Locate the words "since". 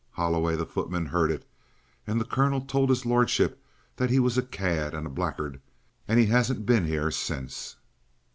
7.11-7.75